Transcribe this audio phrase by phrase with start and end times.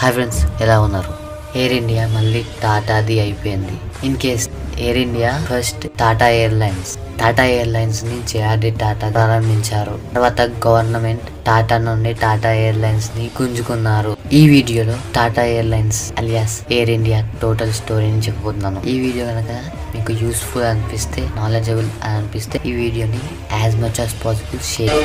[0.00, 1.12] Hi friends ఎలా ఉన్నారు?
[1.60, 3.74] Air India మళ్ళీ టాటాది అయిపోయింది.
[4.06, 4.44] In case
[4.84, 6.90] Air India first Tata airlines
[7.20, 9.94] Tata ఎయిర్లైన్స్ని JRD Tata ప్రారంభించారు.
[10.14, 14.12] తర్వాత గవర్నమెంట్ టాటా నుండి టాటా ఎయిర్లైన్స్ని గుంజుకున్నారు.
[14.40, 19.52] ఈ వీడియోలో Tata airlines alias Air India total స్టోరీని చెప్పబోతున్నాను ఈ వీడియో కనుక
[19.94, 23.22] మీకు యూస్ఫుల్ అనిపిస్తే నాలెడ్జబుల్ అనిపిస్తే ఈ వీడియోని
[23.62, 24.96] as much as possible share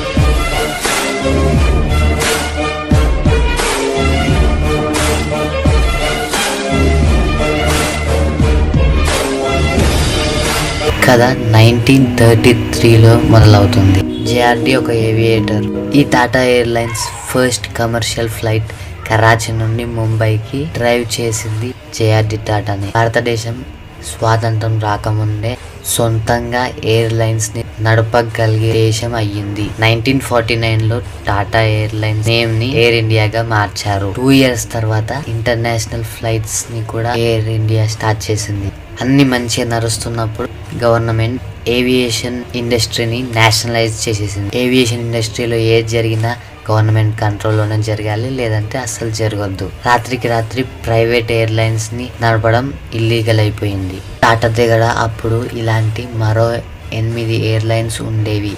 [11.07, 11.21] కథ
[11.53, 14.01] నైన్టీన్ థర్టీ త్రీలో మొదలవుతుంది.
[14.27, 15.65] జేఆర్డి ఒక ఏవియేటర్.
[15.95, 18.69] ఈ Tata airlines first commercial flight
[19.09, 22.89] Karachi నుండి ముంబైకి డ్రైవ్ చేసింది జేఆర్డి టాటాని.
[22.95, 23.57] భారతదేశం
[24.11, 29.65] స్వాతంత్రం రాకముందే సొంతంగా ఎయిర్లైన్స్ని నడపగలిగే దేశం అయ్యింది.
[29.79, 34.13] నైన్టీన్ ఫార్టీ నైన్లో టాటా ఎయిర్లైన్స్ నేమ్ని ఎయిర్ ఇండియాగా మార్చారు.
[34.17, 38.71] టూ ఇయర్స్ తర్వాత ఇంటర్నేషనల్ ఫ్లైట్స్ని కూడా ఎయిర్ ఇండియా స్టార్ట్ చేసింది.
[39.01, 40.49] అన్ని మంచిగా నడుస్తున్నప్పుడు
[40.83, 44.57] గవర్నమెంట్ ఏవియేషన్ ఇండస్ట్రీని నేషనలైజ్ చేసేసింది.
[44.57, 46.35] ఏవియేషన్ ఇండస్ట్రీలో ఏది జరిగినా
[46.71, 49.71] గవర్నమెంట్ కంట్రోల్లోనే జరగాలి లేదంటే అస్సలు జరగద్దు.
[49.85, 53.97] రాత్రికి రాత్రి ప్రైవేట్ ఎయిర్లైన్స్ని నడపడం ఇల్లీగల్ అయిపోయింది.
[54.23, 56.53] టాటా దగ్గర అప్పుడు ఇలాంటి మరో
[56.93, 58.55] ఎనిమిది ఎయిర్లైన్స్ ఉండేవి.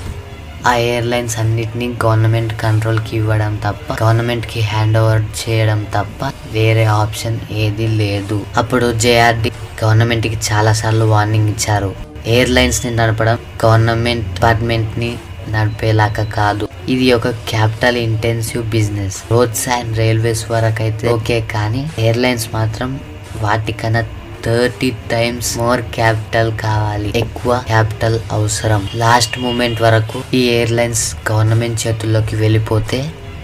[0.68, 7.88] ఆ ఎయిర్లైన్స్ అన్నిటినీ గవర్నమెంట్ కంట్రోల్కి ఇవ్వడం తప్ప గవర్నమెంట్కి హ్యాండ్ ఓవర్ చేయడం తప్ప వేరే ఆప్షన్ ఏది
[7.88, 8.46] లేదు.
[8.58, 9.52] అప్పుడు జేఆర్డి
[9.84, 12.05] గవర్నమెంట్కి చాలాసార్లు చాలా సార్లు వార్నింగ్ ఇచ్చారు.
[12.34, 15.12] ఎయిర్లైన్స్ని నడపడం గవర్నమెంట్ డిపార్ట్మెంట్ని
[15.54, 16.66] నడిపేలాగా కాదు.
[16.90, 19.18] ఇది ఒక capital intensive business.
[19.32, 23.00] Roads and railways వరకు అయితే ఓకే కానీ ఎయిర్లైన్స్ మాత్రం
[23.44, 24.02] వాటికన్నా
[24.46, 27.10] థర్టీ టైమ్స్ మోర్ క్యాపిటల్ కావాలి.
[27.22, 28.90] ఎక్కువ క్యాపిటల్ అవసరం.
[29.04, 33.00] లాస్ట్ మూమెంట్ వరకు ఈ ఎయిర్లైన్స్ గవర్నమెంట్ చేతుల్లోకి వెళ్ళిపోతే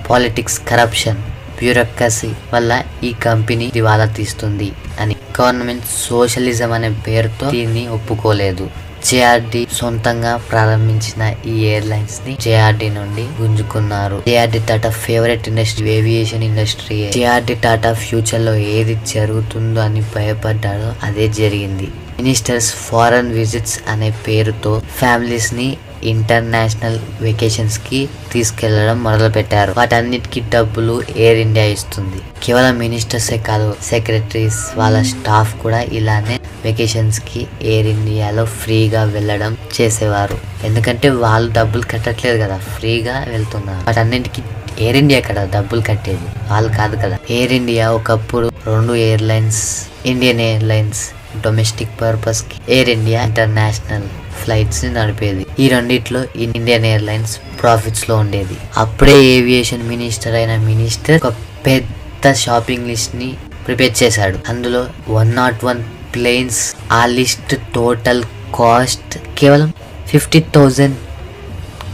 [0.09, 1.21] పాలిటిక్స్ కరప్షన్
[1.59, 5.15] బ్యూరోక్రసీ వల్ల ఈ కంపెనీ దివాలా తీస్తుంది అని.
[5.39, 8.67] గవర్నమెంట్ సోషలిజం అనే పేరుతో దీన్ని ఒప్పుకోలేదు.
[9.09, 11.21] జేఆర్డి సొంతంగా ప్రారంభించిన
[11.51, 14.17] ఈ ఎయిర్లైన్స్ని జేఆర్డి నుండి గుంజుకున్నారు.
[14.27, 16.97] JRD Tata favourite industry aviation industry.
[17.15, 21.87] JRD Tata ఫ్యూచర్లో ఏది జరుగుతుందో అని భయపడ్డాడో అదే జరిగింది.
[22.21, 31.65] మినిస్టర్స్ ఫారెన్ విజిట్స్ అనే పేరుతో ఫ్యామిలీస్ని ఇంటర్నేషనల్ వెకేషన్స్కి తీసుకెళ్ళడం మొదలు పెట్టారు వాటన్నిటికీ డబ్బులు ఎయిర్ ఇండియా
[31.65, 32.21] ఇస్తుంది.
[32.43, 40.37] కేవలం మినిస్టర్సే కాదు సెక్రటరీస్ వాళ్ళ స్టాఫ్ కూడా ఇలానే వెకేషన్స్కి ఎయిర్ ఇండియాలో ఫ్రీగా వెళ్ళడం చేసేవారు.
[40.63, 43.85] ఎందుకంటే వాళ్ళు డబ్బులు కట్టట్లేదు కదా ఫ్రీగా వెళ్తున్నారు.
[43.87, 44.41] వాటన్నిటికీ
[44.79, 46.51] ఎయిర్ ఇండియా కదా డబ్బులు కట్టేది.
[46.51, 47.17] వాళ్ళు కాదు కదా.
[47.29, 51.09] ఎయిర్ ఇండియా ఒకప్పుడు రెండు ఎయిర్లైన్స్ ఇండియన్ ఎయిర్లైన్స్
[51.45, 54.07] డొమెస్టిక్ పర్పస్కి ఎయిర్ ఇండియా ఇంటర్నేషనల్
[54.41, 55.45] ఫ్లైట్స్ని నడిపేది.
[55.59, 58.57] ఈ రెండిట్లో ఇండియన్ ఎయిర్లైన్స్ ప్రాఫిట్స్లో ఉండేది.
[58.77, 61.33] అప్పుడే ఏవియేషన్ మినిస్టర్ అయిన మినిస్టర్ ఒక
[61.67, 63.29] పెద్ద షాపింగ్ లిస్ట్ని
[63.65, 64.37] ప్రిపేర్ చేశాడు.
[64.49, 65.81] అందులో వన్ నాట్ వన్
[66.15, 68.23] ప్లేన్స్ ఆ లిస్ట్ టోటల్
[68.59, 69.69] కాస్ట్ కేవలం
[70.11, 70.97] fifty thousand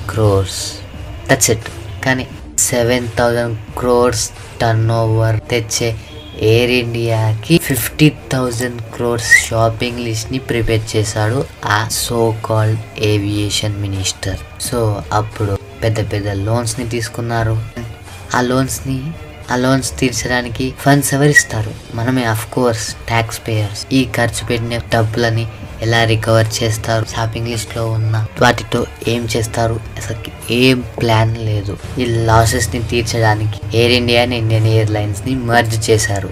[0.09, 0.61] crores
[1.29, 1.67] that's it
[2.05, 2.27] కానీ
[2.57, 4.31] seven thousand crores
[4.61, 5.89] turnover తెచ్చే
[6.41, 15.01] ఎయిర్ ఇండియాకి ఫిఫ్టీ థౌజండ్ క్రోర్స్ షాపింగ్ లిస్ట్ని ప్రిపేర్ చేశాడు ఆ so called aviation minister so
[15.13, 17.63] అప్పుడు పెద్ద పెద్ద లోన్స్ని తీసుకున్నారు.
[18.35, 19.11] ఆ లోన్స్ని
[19.51, 21.73] ఆ లోన్స్ తీర్చడానికి ఫండ్స్ ఎవరిస్తారు?
[21.95, 25.47] మనమే అఫ్ కోర్స్ ట్యాక్స్ పేయర్స్ ఈ ఖర్చు పెట్టిన డబ్బులని
[25.81, 31.77] ఎలా రికవర్ చేస్తారు షాపింగ్ లిస్ట్లో ఉన్న వాటితో ఏం చేస్తారు అసలు ఏం ప్లాన్ లేదు.
[31.99, 36.29] ఈ లాసెస్ని తీర్చడానికి ఎయిర్ ఇండియా అండ్ ఇండియన్ ఎయిర్లైన్స్ని మర్జ్ చేశారు.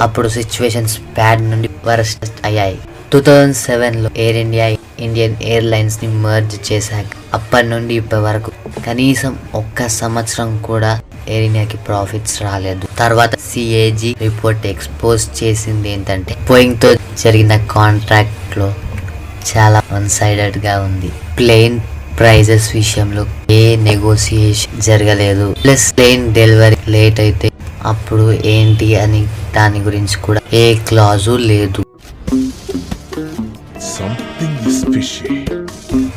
[0.00, 2.78] అప్పుడు సిచ్యువేషన్స్ బ్యాడ్ నుండి వరస్ట్ అయ్యాయి.
[3.12, 7.04] టూ థౌజండ్ సెవెన్లో ఎయిర్ ఇండియా ఇండియన్ ఎయిర్లైన్స్ని మర్జ్ చేశాక
[7.34, 8.52] అప్పటి నుండి ఇప్పటి వరకు
[8.86, 12.86] కనీసం ఒక్క సంవత్సరం కూడా ఎయిర్ ఇండియాకి ప్రాఫిట్స్ రాలేదు.
[12.98, 18.74] తర్వాత సిఏజీ రిపోర్ట్ ఎక్స్పోజ్ చేసింది ఏంటంటే పోయింగ్తో జరిగిన కాంట్రాక్ట్లో
[19.50, 21.10] చాలా వన్ సైడెడ్గా ఉంది.
[21.38, 21.80] ప్లేన్
[22.18, 25.56] ప్రైజెస్ విషయంలో ఏ నెగోసియేషన్ జరగలేదు.
[25.64, 27.50] ప్లస్ ప్లేన్ డెలివరీ లేట్ అయితే
[27.82, 29.26] అప్పుడు ఏంటి అని
[29.56, 31.84] దాని గురించి కూడా ఏ క్లాజు లేదు.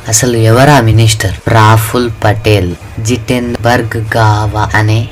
[0.08, 1.32] అసలు ఎవరా మినిస్టర్?
[1.48, 2.76] రాఫుల్ పటేల్.
[3.00, 5.08] జితేంబర్గ్ గావా అనే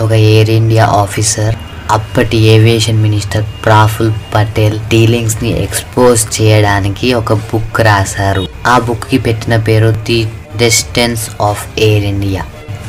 [0.00, 1.54] ఒక ఎయిర్ ఇండియా ఆఫీసర్
[1.92, 8.44] అప్పటి ఏవియేషన్ మినిస్టర్ ప్రాఫుల్ పటేల్ డీలింగ్స్ని ఎక్స్పోజ్ చేయడానికి ఒక బుక్ రాశారు.
[8.66, 10.20] ఆ బుక్కి పెట్టిన పేరు the
[10.56, 12.42] descent of Air India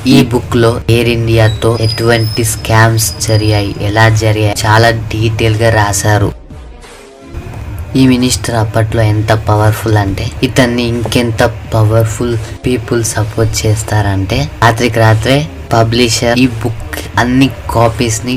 [0.07, 6.29] ఈ బుక్లో ఎయిర్ ఇండియాతో ఎటువంటి స్కామ్స్ జరిగాయి ఎలా జరిగాయి చాలా డీటెయిల్గా రాశారు.
[7.95, 15.37] ఈ మినిస్టర్ అప్పట్లో ఎంత పవర్ఫుల్ అంటే ఇతన్ని ఇంకెంత పవర్ఫుల్ పీపుల్ సపోర్ట్ చేస్తారంటే రాత్రికి రాత్రే
[15.73, 18.35] పబ్లిషర్ ఈ బుక్ అన్ని కాపీస్ని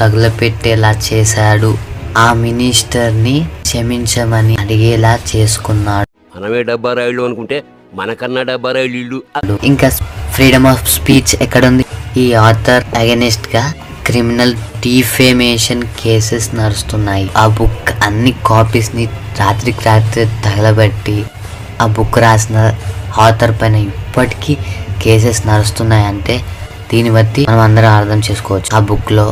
[0.00, 1.70] తగులపెట్టేలా చేశాడు.
[2.24, 6.08] ఆ మినిస్టర్ని క్షమించమని అడిగేలా చేసుకున్నాడు.
[6.36, 7.58] మనమే డబ్బా రాయిళ్ళు అనుకుంటే
[8.00, 9.18] మనకన్నా డబ్బా ఇల్లు.
[9.70, 9.88] ఇంకా
[10.34, 11.84] ఫ్రీడమ్ ఆఫ్ స్పీచ్ ఎక్కడుంది?
[12.22, 13.62] ఈ ఆథర్ అగెనిస్ట్గా
[14.06, 14.54] క్రిమినల్
[14.84, 17.26] డిఫేమేషన్ కేసెస్ నడుస్తున్నాయి.
[17.42, 19.04] ఆ బుక్ అన్ని కాపీస్ని
[19.40, 21.16] రాత్రికి రాత్రి తగలబెట్టి
[21.82, 22.58] ఆ బుక్ రాసిన
[23.24, 24.54] ఆథర్ పైన ఇప్పటికీ
[25.02, 26.36] కేసెస్ నడుస్తున్నాయి అంటే
[26.90, 28.70] దీన్ని బట్టి మనం అందరం అర్థం చేసుకోవచ్చు.
[28.76, 29.26] ఆ బుక్లో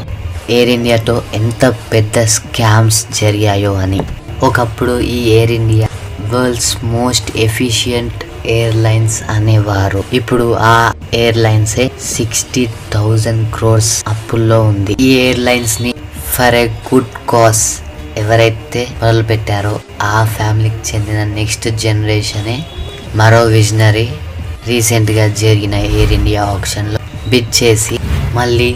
[0.50, 4.00] ఎయిర్ ఇండియాతో ఎంత పెద్ద స్కామ్స్ జరిగాయో అని.
[4.43, 5.88] ఒకప్పుడు ఈ Air India
[6.32, 10.05] world's most efficient airlines అనేవారు.
[10.12, 14.96] ఇప్పుడు ఆ ఎయిర్లైన్సే సిక్స్టీ థౌజండ్ క్రోర్స్ అప్పుల్లో ఉంది.
[15.00, 15.94] ఈ ఎయిర్లైన్స్ని
[16.35, 17.81] ఫర్ ఎ గుడ్ కాస్
[18.17, 22.64] ఎవరైతే మొదలు పెట్టారో ఆ ఫ్యామిలీకి చెందిన నెక్స్ట్ జనరేషనే
[23.17, 24.08] మరో విజనరీ
[24.69, 27.99] రీసెంట్గా జరిగిన ఎయిర్ ఇండియా ఆప్షన్లో బిడ్ చేసి
[28.35, 28.75] మళ్ళీ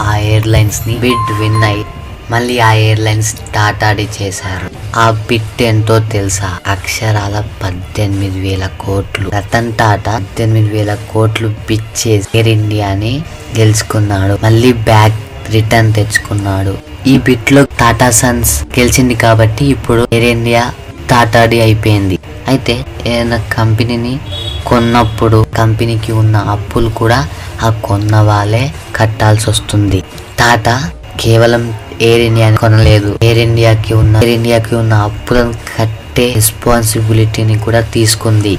[0.00, 1.84] ఆ ఎయిర్లైన్స్ని బిడ్ విన్ అయి
[2.30, 4.98] మళ్ళీ ఆ ఎయిర్లైన్స్ టాటాడి చేశారు.
[4.98, 6.58] ఆ బిట్ ఎంతో తెలుసా?
[6.66, 9.30] అక్షరాల పద్దెనిమిది వేల కోట్లు.
[9.30, 13.22] రతన్ టాటా పద్దెనిమిది వేల కోట్లు బిట్ చేసి ఎయిర్ ఇండియాని
[13.58, 14.38] గెలుచుకున్నాడు.
[14.42, 16.78] మళ్ళీ బ్యాక్ రిటర్న్ తెచ్చుకున్నాడు.
[17.06, 20.72] ఈ బిట్లో టాటా సన్స్ గెలిచింది కాబట్టి ఇప్పుడు ఎయిర్ ఇండియా
[21.10, 22.18] టాటాడి అయిపోయింది.
[22.48, 24.20] అయితే ఏదైనా కంపెనీని
[24.66, 27.28] కొన్నప్పుడు కంపెనీకి ఉన్న అప్పులు కూడా
[27.62, 30.00] ఆ కొన్న వాళ్ళే కట్టాల్సి వస్తుంది
[30.38, 30.76] టాటా
[31.20, 31.62] కేవలం
[32.02, 33.10] ఎయిర్ ఇండియాని కొనలేదు.
[33.22, 38.54] ఎయిర్ ఇండియాకి ఉన్న ఎయిర్ ఇండియాకి ఉన్న అప్పులను కట్టే రెస్పాన్సిబిలిటీని కూడా తీసుకుంది.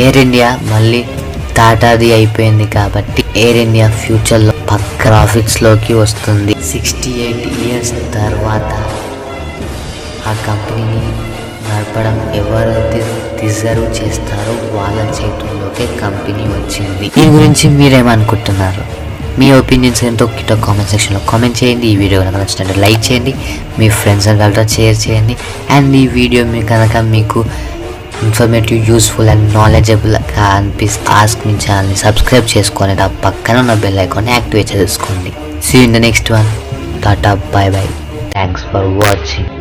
[0.00, 1.02] ఎయిర్ ఇండియా మళ్ళీ
[1.56, 6.54] టాటాది అయిపోయింది కాబట్టి ఎయిర్ ఇండియా ఫ్యూచర్లో పక్క గ్రాఫిక్స్లోకి వస్తుంది.
[6.72, 8.72] సిక్స్టీ ఎయిట్ ఇయర్స్ తర్వాత
[10.30, 11.12] ఆ కంపెనీని
[11.68, 13.00] నడపడం ఎవరైతే
[13.40, 17.06] డిజర్వ్ చేస్తారో వాళ్ళ చేతుల్లోకే కంపెనీ వచ్చింది.
[17.16, 18.84] దీని గురించి మీరేమనుకుంటున్నారు?
[19.40, 21.86] మీ ఒపీనియన్స్ ఏంటో కిటో కామెంట్ సెక్షన్లో కామెంట్ చేయండి.
[21.92, 23.32] ఈ వీడియో కనుక నచ్చినట్టు లైక్ చేయండి.
[23.78, 25.36] మీ ఫ్రెండ్స్ అండ్ వాళ్ళతో షేర్ చేయండి.
[25.76, 27.40] అండ్ ఈ వీడియో మీ కనుక మీకు
[28.26, 34.32] ఇన్ఫర్మేటివ్ యూస్ఫుల్ అండ్ నాలెడ్జబుల్గా అనిపిస్తే ఆస్క్ మీ ఛానల్ని సబ్స్క్రైబ్ చేసుకొని ఆ పక్కన ఉన్న బెల్ ఐకాన్ని
[34.36, 35.32] యాక్టివేట్ చేసుకోండి.
[35.68, 36.50] See in the next one
[37.06, 37.90] tata bye bye
[38.36, 39.51] thanks for watching